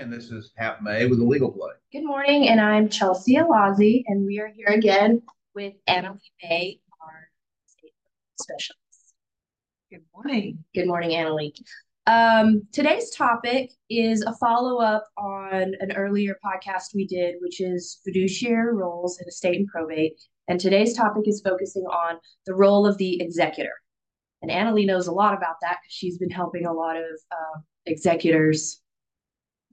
[0.00, 1.72] and this is Hap May with the Legal Play.
[1.92, 5.20] Good morning, and I'm Chelsea Alazi, and we are here again
[5.54, 7.28] with Anna May, our
[7.66, 7.92] state
[8.40, 9.14] specialist.
[9.90, 10.64] Good morning.
[10.74, 11.52] Good morning, Annalie.
[12.06, 18.74] Um, today's topic is a follow-up on an earlier podcast we did, which is fiduciary
[18.74, 20.18] roles in estate and probate.
[20.48, 23.74] And today's topic is focusing on the role of the executor.
[24.40, 27.60] And Annalie knows a lot about that because she's been helping a lot of uh,
[27.84, 28.80] executors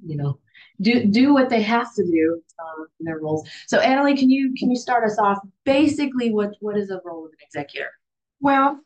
[0.05, 0.39] you know
[0.81, 3.47] do do what they have to do um, in their roles.
[3.67, 5.39] So, Annalie, can you can you start us off?
[5.63, 7.91] Basically, what what is the role of an executor?
[8.39, 8.79] Well,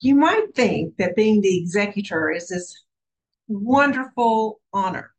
[0.00, 2.84] you might think that being the executor is this
[3.48, 5.12] wonderful honor,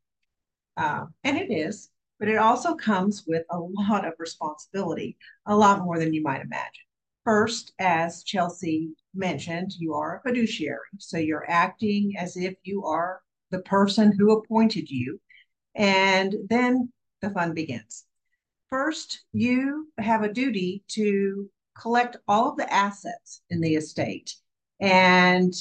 [0.75, 1.89] uh, and it is,
[2.19, 6.41] but it also comes with a lot of responsibility, a lot more than you might
[6.41, 6.83] imagine.
[7.23, 13.21] First, as Chelsea mentioned, you are a fiduciary, so you're acting as if you are
[13.51, 15.19] the person who appointed you,
[15.75, 18.05] and then the fun begins.
[18.69, 24.35] First, you have a duty to collect all of the assets in the estate
[24.79, 25.53] and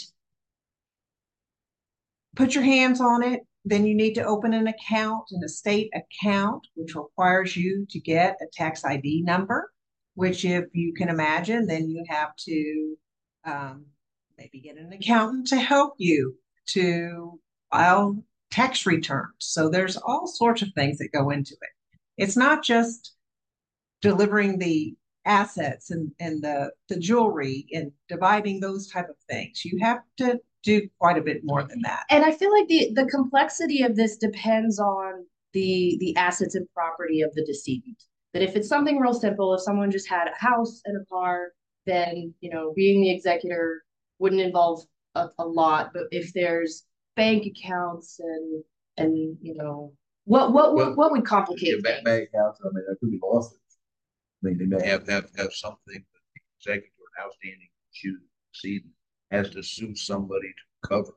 [2.34, 3.40] put your hands on it.
[3.64, 8.36] Then you need to open an account, an estate account, which requires you to get
[8.40, 9.72] a tax ID number,
[10.14, 12.96] which, if you can imagine, then you have to
[13.44, 13.86] um,
[14.38, 19.32] maybe get an accountant to help you to file tax returns.
[19.38, 21.70] So there's all sorts of things that go into it.
[22.22, 23.14] It's not just
[24.02, 29.64] delivering the assets and, and the, the jewelry and dividing those type of things.
[29.64, 32.04] You have to do quite a bit more than that.
[32.10, 36.68] And I feel like the, the complexity of this depends on the the assets and
[36.74, 38.02] property of the decedent.
[38.34, 41.52] That if it's something real simple, if someone just had a house and a car,
[41.86, 43.84] then you know being the executor
[44.18, 45.92] wouldn't involve a, a lot.
[45.94, 46.84] But if there's
[47.16, 48.62] bank accounts and
[48.98, 49.92] and you know
[50.24, 52.60] what what well, what, what would complicate bank, bank accounts?
[52.64, 53.78] I mean, that could be lawsuits.
[54.42, 58.16] I mean, they may have have have something that the executive outstanding issue
[58.52, 58.82] see
[59.30, 61.12] has to sue somebody to cover.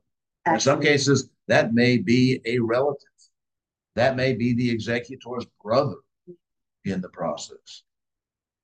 [0.46, 0.54] Absolutely.
[0.54, 3.06] In some cases, that may be a relative.
[3.96, 5.96] That may be the executor's brother
[6.86, 7.84] in the process.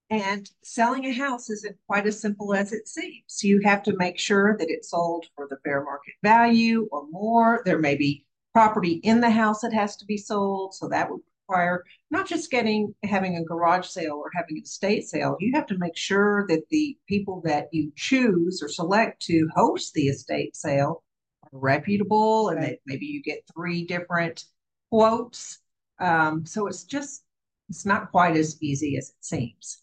[0.09, 3.43] And selling a house isn't quite as simple as it seems.
[3.43, 7.63] You have to make sure that it's sold for the fair market value or more.
[7.65, 10.75] There may be property in the house that has to be sold.
[10.75, 15.07] So that would require not just getting having a garage sale or having an estate
[15.07, 15.37] sale.
[15.39, 19.93] You have to make sure that the people that you choose or select to host
[19.93, 21.03] the estate sale
[21.43, 24.45] are reputable and that maybe you get three different
[24.91, 25.59] quotes.
[25.99, 27.23] Um, so it's just
[27.69, 29.81] it's not quite as easy as it seems.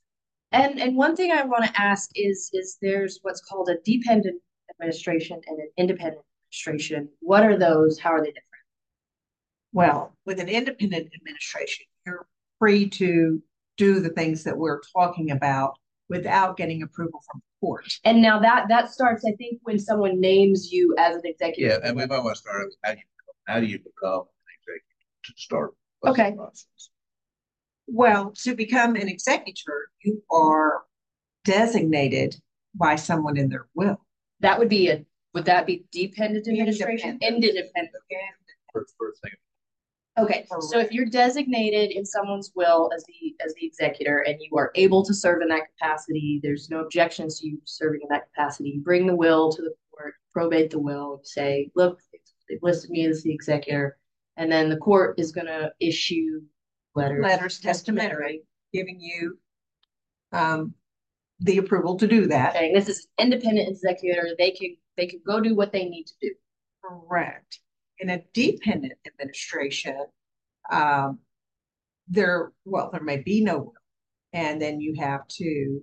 [0.52, 4.40] And and one thing I want to ask is is there's what's called a dependent
[4.70, 7.08] administration and an independent administration.
[7.20, 7.98] What are those?
[7.98, 8.46] How are they different?
[9.72, 12.26] Well, with an independent administration, you're
[12.58, 13.42] free to
[13.78, 17.86] do the things that we're talking about without getting approval from the court.
[18.04, 21.70] And now that that starts, I think, when someone names you as an executive.
[21.70, 23.04] Yeah, and we might want to start with how do you
[23.46, 25.74] how do you become an executive to start?
[26.06, 26.36] Okay.
[27.88, 30.82] Well, to become an executor, you are
[31.44, 32.36] designated
[32.74, 34.00] by someone in their will.
[34.40, 35.04] That would be a
[35.34, 37.18] would that be dependent administration?
[37.22, 37.70] Independent.
[37.74, 37.96] Independent.
[38.72, 39.32] First, first thing.
[40.18, 44.58] Okay, so if you're designated in someone's will as the as the executor and you
[44.58, 48.26] are able to serve in that capacity, there's no objections to you serving in that
[48.26, 48.70] capacity.
[48.70, 51.98] You bring the will to the court, probate the will, say, look,
[52.48, 53.96] they've listed me as the executor,
[54.36, 56.42] and then the court is going to issue
[56.94, 58.42] letters, letters testamentary,
[58.74, 59.38] giving you
[60.32, 60.74] um,
[61.40, 62.54] the approval to do that.
[62.54, 64.28] Okay, this is independent executor.
[64.38, 66.34] They can they can go do what they need to do.
[66.84, 67.58] Correct.
[67.98, 69.96] In a dependent administration,
[70.70, 71.18] um,
[72.08, 73.74] there well there may be no will,
[74.32, 75.82] and then you have to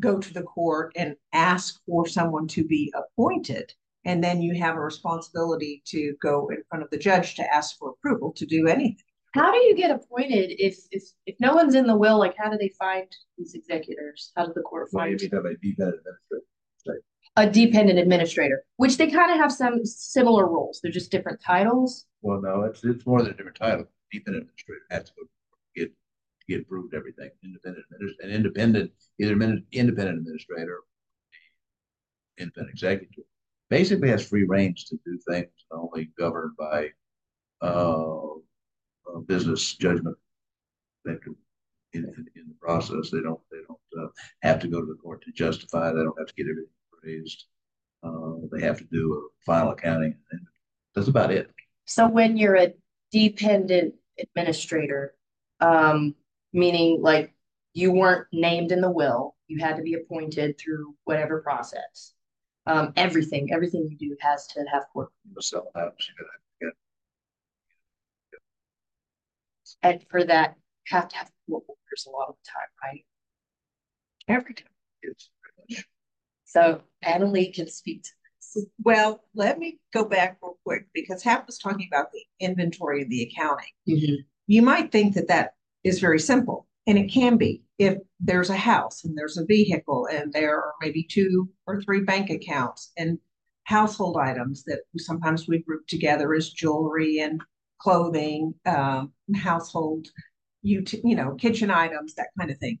[0.00, 3.72] go to the court and ask for someone to be appointed
[4.04, 7.78] and then you have a responsibility to go in front of the judge to ask
[7.78, 8.96] for approval to do anything
[9.34, 12.18] how do you get appointed if if if no one's in the will?
[12.18, 14.30] Like, how do they find these executors?
[14.36, 15.20] How does the court find?
[15.20, 16.44] You have a dependent administrator.
[16.86, 16.98] Right.
[17.36, 20.80] A dependent administrator, which they kind of have some similar roles.
[20.80, 22.06] They're just different titles.
[22.22, 23.86] Well, no, it's it's more than a different title.
[24.12, 25.12] Dependent administrator has to
[25.74, 25.92] get
[26.48, 27.30] get approved everything.
[27.42, 27.84] Independent
[28.20, 30.78] an independent either independent administrator,
[32.38, 33.24] independent executive,
[33.68, 36.90] basically has free range to do things only governed by.
[37.60, 38.34] Uh,
[39.12, 40.16] uh, business judgment
[41.04, 41.34] that could,
[41.92, 43.10] in, in, in, the process.
[43.10, 44.08] They don't they don't uh,
[44.42, 45.90] have to go to the court to justify.
[45.90, 46.70] They don't have to get everything
[47.02, 47.44] raised.
[48.02, 50.40] Uh, they have to do a final accounting, and
[50.94, 51.50] that's about it.
[51.86, 52.74] So when you're a
[53.12, 55.14] dependent administrator,
[55.60, 56.14] um,
[56.52, 57.32] meaning like
[57.72, 62.12] you weren't named in the will, you had to be appointed through whatever process.
[62.66, 65.10] Um, everything, everything you do has to have court.
[65.26, 66.30] You know, sell a house, you gotta
[69.84, 70.56] And for that,
[70.90, 73.04] you have to have court orders a lot of the time, right?
[74.26, 74.66] Every time.
[75.02, 75.86] It's pretty much
[76.44, 78.10] So Annalee can speak to
[78.54, 78.66] this.
[78.82, 83.10] Well, let me go back real quick because Hap was talking about the inventory and
[83.10, 83.66] the accounting.
[83.88, 84.14] Mm-hmm.
[84.46, 85.52] You might think that that
[85.84, 90.08] is very simple, and it can be if there's a house and there's a vehicle
[90.10, 93.18] and there are maybe two or three bank accounts and
[93.64, 97.42] household items that sometimes we group together as jewelry and
[97.84, 100.08] clothing, um, household,
[100.62, 102.78] you you know, kitchen items, that kind of thing.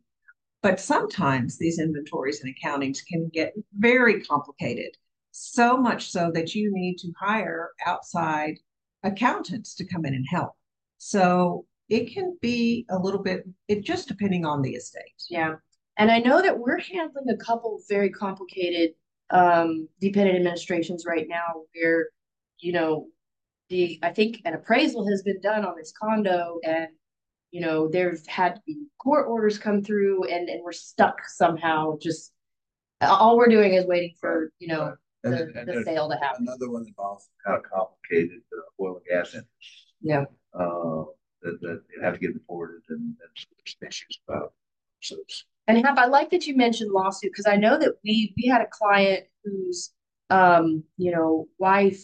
[0.62, 4.92] But sometimes these inventories and accountings can get very complicated,
[5.30, 8.54] so much so that you need to hire outside
[9.02, 10.52] accountants to come in and help.
[10.96, 15.20] So it can be a little bit, it just depending on the estate.
[15.28, 15.56] Yeah.
[15.98, 18.92] And I know that we're handling a couple very complicated
[19.30, 22.08] um dependent administrations right now where,
[22.58, 23.08] you know,
[23.68, 26.88] the I think an appraisal has been done on this condo and
[27.50, 31.96] you know, there's had to be court orders come through and and we're stuck somehow
[32.02, 32.32] just
[33.00, 36.46] all we're doing is waiting for, you know, the, and the sale to happen.
[36.48, 40.24] Another one involves kind of complicated uh, oil and gas interests, Yeah.
[40.52, 41.04] uh,
[41.42, 44.52] that, that have to get reported and, and issues about.
[45.00, 45.16] So
[45.68, 48.62] And Hap, I like that you mentioned lawsuit because I know that we we had
[48.62, 49.92] a client whose
[50.30, 52.02] um, you know, wife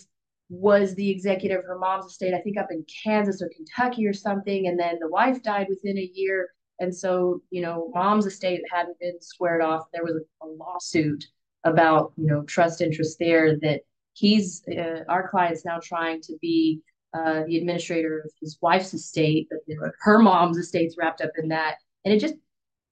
[0.51, 4.13] was the executive of her mom's estate, I think up in Kansas or Kentucky or
[4.13, 6.49] something, and then the wife died within a year.
[6.81, 9.87] And so, you know, mom's estate hadn't been squared off.
[9.93, 11.25] There was a, a lawsuit
[11.65, 13.83] about, you know, trust interest there that
[14.15, 16.81] he's uh, our client's now trying to be
[17.15, 19.93] uh, the administrator of his wife's estate, but then Right.
[20.01, 21.77] her mom's estate's wrapped up in that.
[22.05, 22.35] And it just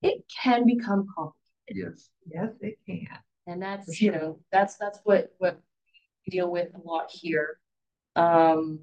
[0.03, 1.93] it can become complicated.
[1.93, 2.11] yes.
[2.33, 3.19] Yes, it can.
[3.47, 5.61] And that's, For you know, that's that's what what
[6.29, 7.59] we deal with a lot here.
[8.17, 8.81] Um,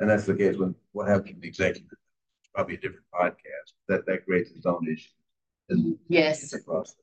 [0.00, 3.72] And that's the case when, what happens with the executive, it's probably a different podcast,
[3.88, 5.10] that, that creates its own issue.
[5.68, 6.52] It's yes.
[6.52, 6.96] a process.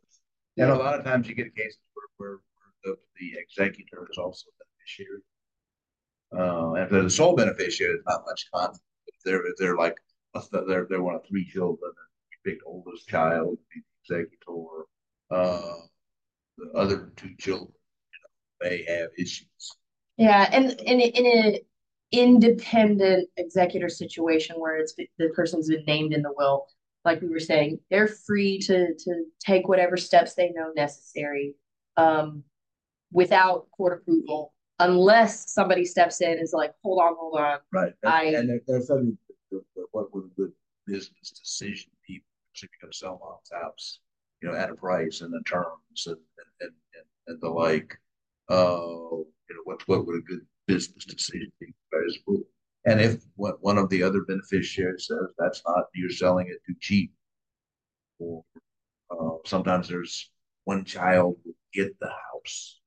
[0.57, 2.39] And a lot of times you get cases where, where,
[2.83, 5.21] where the, the executor is also a beneficiary.
[6.33, 8.83] Uh, and if they're the sole beneficiary, it's not much conflict.
[9.07, 9.97] If they're, if they're like,
[10.35, 11.95] a th- they're, they're one of three children, and
[12.45, 13.81] we pick the oldest child, the
[14.15, 14.85] executor.
[15.29, 15.75] Uh,
[16.57, 17.71] the other two children,
[18.62, 19.75] may have issues.
[20.18, 21.60] Yeah, and in in an
[22.12, 26.68] independent executor situation where it's the person's been named in the will,
[27.06, 31.56] like we were saying, they're free to to take whatever steps they know necessary,
[31.98, 32.44] um,
[33.12, 37.60] without court approval, unless somebody steps in and is like, hold on, hold on.
[37.72, 37.94] Right.
[38.06, 39.18] I- And there, there's something,
[39.92, 40.52] what would a good
[40.86, 42.22] business decision be,
[42.54, 44.00] if you're gonna sell mom's house,
[44.42, 46.18] you know, at a price and the terms and,
[46.62, 47.98] and, and, and the like.
[48.51, 51.74] Uh, you know, what, what would a good business decision be?
[52.86, 56.75] And if one, one of the other beneficiaries says, that's not, you're selling it too
[56.81, 57.13] cheap.
[58.19, 58.44] Or,
[59.09, 60.30] uh, sometimes there's
[60.65, 62.81] one child will get the house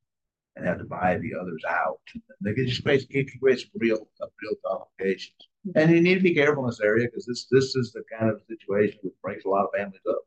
[0.56, 2.00] and have to buy the others out.
[2.42, 5.48] They can just create, it can create some real, some real complications.
[5.74, 8.30] And you need to be careful in this area because this, this is the kind
[8.30, 10.22] of situation that breaks a lot of families up.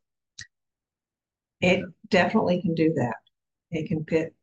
[1.62, 3.18] It definitely can do that.
[3.70, 4.34] It can pit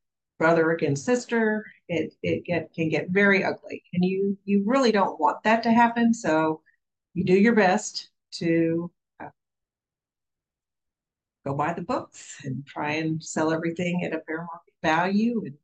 [0.45, 1.65] brother against sister.
[1.89, 5.73] It it get can get very ugly, and you you really don't want that to
[5.73, 6.13] happen.
[6.13, 6.61] So
[7.15, 9.29] you do your best to uh,
[11.47, 15.55] go by the books and try and sell everything at a fair market value and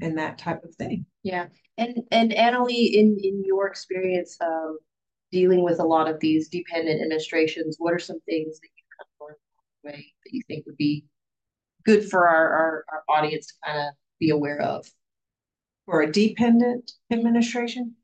[0.00, 1.06] and that type of thing.
[1.24, 4.78] Yeah, and and Annalee, in in your experience um
[5.32, 9.08] dealing with a lot of these dependent administrations, what are some things that you kind
[9.10, 11.04] of learned along the way that you think would be
[11.84, 14.86] good for our our, our audience to kind of be aware of?
[15.86, 17.94] for a dependent administration?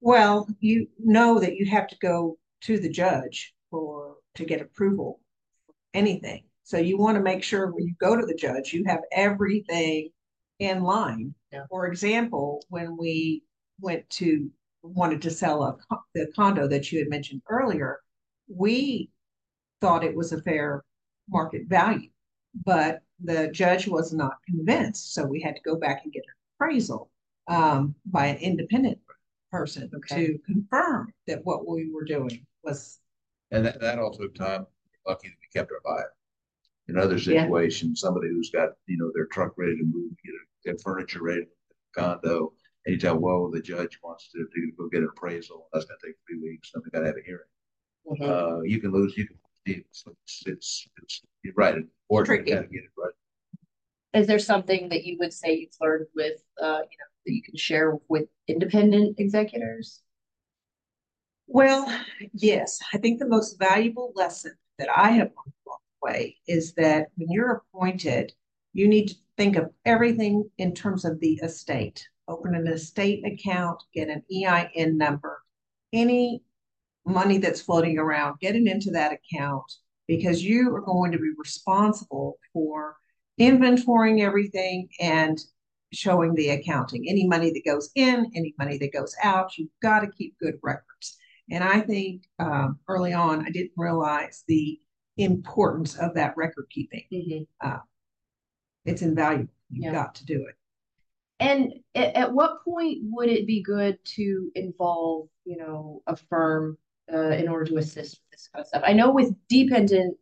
[0.00, 5.20] Well, you know that you have to go to the judge for to get approval
[5.66, 6.44] for anything.
[6.62, 10.10] So you want to make sure when you go to the judge, you have everything
[10.58, 11.34] in line.
[11.52, 11.64] Yeah.
[11.68, 13.42] For example, when we
[13.80, 14.50] went to
[14.82, 15.76] wanted to sell a
[16.14, 18.00] the condo that you had mentioned earlier,
[18.48, 19.10] we
[19.80, 20.84] thought it was a fair
[21.28, 22.08] market value,
[22.64, 25.14] but the judge was not convinced.
[25.14, 27.10] So we had to go back and get an appraisal
[27.48, 28.98] um, by an independent
[29.50, 30.26] person Okay.
[30.26, 33.00] to confirm that what we were doing was
[33.50, 34.66] And that, that also took time.
[35.04, 36.12] We're Lucky that we kept our buyer.
[36.88, 37.42] In other Yeah.
[37.42, 41.22] situations, somebody who's got, you know, their truck ready to move, get, a- get furniture
[41.22, 41.46] ready,
[41.96, 42.52] condo,
[42.86, 45.98] and you tell, whoa, the judge wants to do, go get an appraisal, that's gonna
[46.04, 47.48] take three weeks, then we gotta have a hearing.
[48.06, 48.28] Mhm.
[48.28, 49.36] Uh, you can lose, you can,
[49.70, 50.04] it's,
[50.46, 51.76] it's, it's, you're right,
[52.08, 52.52] or you Tricky.
[52.52, 53.12] gotta get it right.
[54.12, 57.42] Is there something that you would say you've learned with, uh, you know, that you
[57.42, 60.02] can share with independent executors?
[61.46, 61.86] Well,
[62.32, 66.72] yes, I think the most valuable lesson that I have learned along the way is
[66.74, 68.32] that when you're appointed,
[68.72, 72.06] you need to think of everything in terms of the estate.
[72.28, 75.42] Open an estate account, get an EIN number,
[75.92, 76.42] any
[77.06, 79.70] money that's floating around, get it into that account
[80.06, 82.96] because you are going to be responsible for
[83.38, 85.38] inventorying everything and
[85.92, 87.06] showing the accounting.
[87.08, 90.54] Any money that goes in, any money that goes out, you've got to keep good
[90.62, 91.16] records.
[91.50, 94.78] And I think um, early on, I didn't realize the
[95.16, 97.04] importance of that record keeping.
[97.12, 97.46] Mhm.
[98.84, 99.52] It's invaluable.
[99.70, 99.92] You've Yeah.
[99.92, 100.54] got to do it.
[101.40, 106.76] And at, at what point would it be good to involve, you know, a firm
[107.12, 108.82] uh, in order to assist with this kind of stuff?
[108.84, 110.16] I know with dependent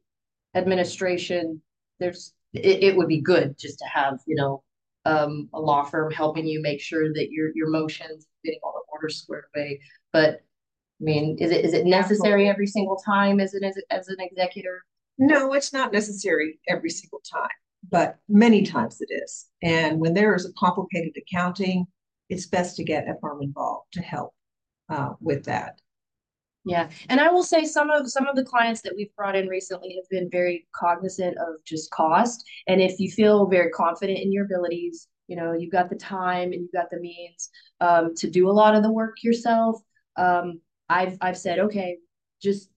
[0.54, 1.61] administration,
[1.99, 4.62] there's it, it would be good just to have, you know,
[5.04, 8.92] um, a law firm helping you make sure that your your motions getting all the
[8.92, 9.80] orders squared away.
[10.12, 10.42] But
[11.00, 14.16] I mean, is it is it necessary every single time as an as, as an
[14.21, 14.85] executor?
[15.18, 17.49] No, it's not necessary every single time,
[17.90, 19.47] but many times it is.
[19.62, 21.87] And when there is a complicated accounting,
[22.28, 24.33] it's best to get a firm involved to help
[24.88, 25.80] uh, with that.
[26.68, 29.48] Yeah, and I will say some of some of the clients that we've brought in
[29.48, 32.44] recently have been very cognizant of just cost.
[32.66, 36.52] And if you feel very confident in your abilities, you know, you've got the time
[36.52, 39.80] and you've got the means um, to do a lot of the work yourself.
[40.16, 41.98] Um, I've I've said, okay,
[42.42, 42.70] just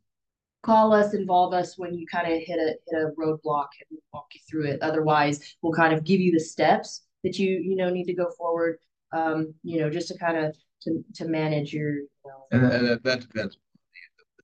[0.63, 4.01] call us, involve us when you kind of hit a hit a roadblock and we'll
[4.13, 4.81] walk you through it.
[4.81, 8.29] Otherwise, we'll kind of give you the steps that you you know need to go
[8.37, 8.77] forward.
[9.11, 13.03] Um, you know, just to kind of to to manage your you know, And, and
[13.03, 13.57] that- depends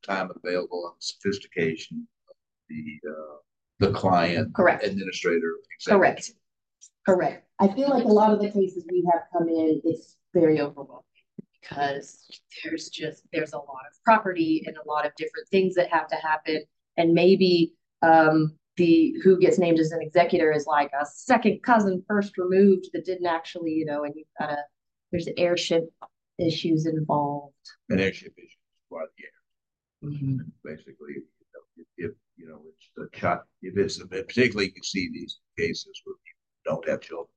[0.08, 2.36] time available and sophistication of
[2.70, 3.38] the, uh,
[3.80, 4.54] the client.
[4.54, 4.84] Correct.
[4.84, 5.56] Administrator.
[5.76, 6.00] executive.
[6.00, 6.32] Correct.
[7.06, 7.48] Correct.
[7.60, 11.04] I feel like a lot of the cases we have come in, it's very overwhelming
[11.62, 12.28] because
[12.64, 16.08] there's just, there's a lot of property and a lot of different things that have
[16.08, 16.64] to happen.
[16.98, 22.04] And maybe um, the, who gets named as an executor is like a second cousin
[22.08, 24.58] first removed that didn't actually, you know, and you've got a
[25.12, 25.86] there's heirship
[26.38, 27.54] issues involved.
[27.90, 28.58] And heirship issues,
[28.90, 29.24] why the
[30.04, 31.24] heir, basically, you
[31.54, 36.01] know, if, if, you know, it's a child, if it's, particularly you see these cases
[36.06, 37.27] where people don't have children.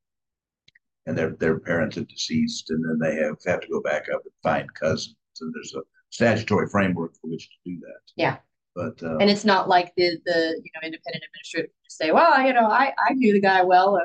[1.07, 4.21] And their, their parents are deceased and then they have, have to go back up
[4.23, 8.01] and find cousins and there's a statutory framework for which to do that.
[8.17, 8.37] Yeah.
[8.75, 12.13] But, uh, And it's not like the, the, you know, independent administrator can just say,
[12.13, 13.99] well, you know, I, I knew the guy well.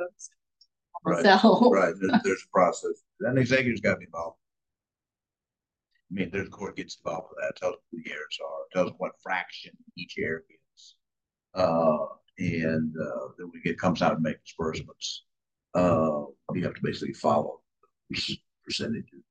[1.06, 1.70] Right, So.
[1.72, 4.38] right, there's, there's a process, then the executive's gotta be involved.
[6.16, 9.12] I mean, there's court gets involved with that, tells who the heirs are, tells what
[9.22, 10.96] fraction each heir is.
[11.54, 12.06] Uh,
[12.38, 15.26] and, uh, then we get, comes out and make disbursements.
[15.74, 17.62] Uh, you have to basically follow
[18.64, 19.24] percentages.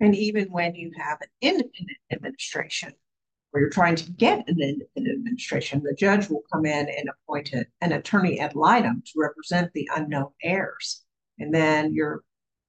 [0.00, 2.92] And even when you have an independent administration,
[3.50, 7.52] where you're trying to get an independent administration, the judge will come in and appoint
[7.54, 11.04] a- an attorney ad litem to represent the unknown heirs.
[11.38, 12.24] And then you're,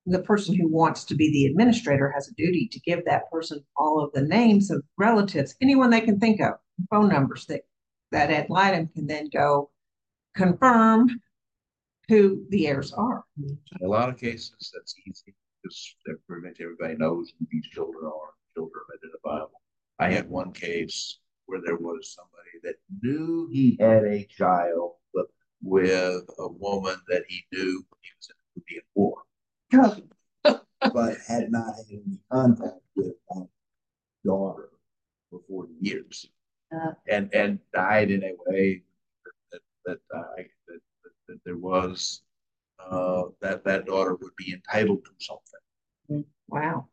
[0.06, 3.64] the person who wants to be the administrator has a duty to give that person
[3.78, 6.54] all of the names of relatives, anyone they can think of,
[6.90, 7.62] phone numbers that,
[8.12, 9.70] that ad litem can then go
[10.36, 11.10] confirm
[12.10, 13.24] who the heirs are.
[13.38, 15.96] In a lot of cases, that's easy, because
[16.28, 19.62] pretty much everybody knows who these children are, children are identifiable.
[20.00, 24.96] I had one case where there was somebody that knew he had a child,
[25.66, 29.23] with a woman that he knew he was in the Korean War.
[30.44, 33.48] but had not had any contact with that
[34.26, 34.70] daughter.
[35.30, 36.28] for forty years.
[36.74, 36.94] Uh.
[37.08, 38.82] And, and died in a way
[39.52, 42.24] that, that, I that, that, that there was,
[42.80, 46.26] uh, that, that daughter would be entitled to something.
[46.48, 46.88] Wow.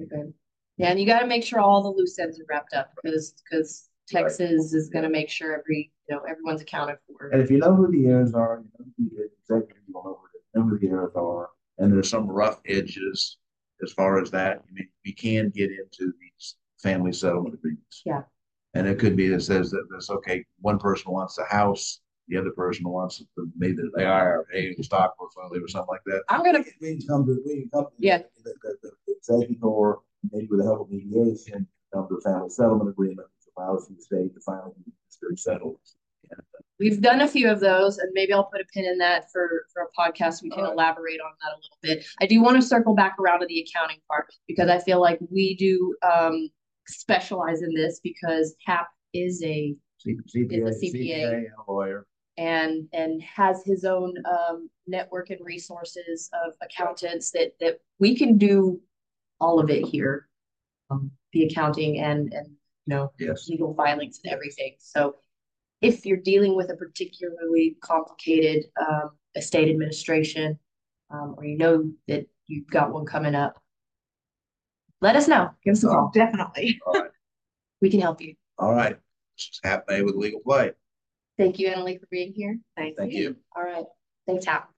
[0.00, 0.30] Okay.
[0.78, 3.34] Yeah, and you got to make sure all the loose ends are wrapped up because
[3.44, 4.22] because Right.
[4.22, 7.28] Texas is going to make sure every you know everyone's accounted for.
[7.28, 10.62] And if you know who the heirs are, you know who the you who know
[10.62, 11.50] who the heirs are.
[11.78, 13.38] And there's some rough edges
[13.82, 14.58] as far as that.
[14.58, 18.02] I mean, we can get into these family settlement agreements.
[18.04, 18.22] Yeah.
[18.74, 22.36] And it could be that says that this, okay, one person wants the house, the
[22.36, 26.22] other person wants the, maybe the IRA, the stock portfolio or something like that.
[26.28, 27.84] I'm gonna We can come to, we can come.
[27.84, 28.18] to Yeah.
[28.44, 29.94] The, the, the executor,
[30.30, 34.00] maybe with the help of mediation, come to a family settlement agreement, which allows the
[34.02, 35.78] state to finally be very settled.
[36.78, 39.30] And, we've done a few of those and maybe I'll put a pin in that
[39.32, 40.42] for, for a podcast.
[40.42, 40.72] We can Alright.
[40.74, 42.06] elaborate on that a little bit.
[42.20, 45.18] I do want to circle back around to the accounting part because I feel like
[45.30, 46.48] we do, um,
[46.86, 50.92] specialize in this because HAP is a C- CPA, CPA.
[50.94, 52.06] CPA and a lawyer.
[52.38, 58.38] and and has his own um network and resources of accountants that that we can
[58.38, 58.80] do
[59.40, 60.28] all of it here.
[60.90, 62.46] Um, the accounting and and
[62.86, 63.48] you know Yes.
[63.48, 64.76] legal filings and everything.
[64.78, 65.16] So
[65.80, 70.58] if you're dealing with a particularly complicated um estate administration,
[71.10, 73.60] um, or you know that you've got one coming up,
[75.00, 75.50] let us know.
[75.64, 76.10] Give us a call.
[76.12, 76.80] Definitely.
[76.86, 77.10] All right.
[77.80, 78.34] We can help you.
[78.58, 78.98] All right.
[79.36, 80.72] This is Hap May with Legal Play.
[81.36, 82.58] Thank you, Annalee, for being here.
[82.76, 83.36] Thank Thank you.
[83.54, 83.84] All right.
[84.26, 84.66] Thanks, Hap.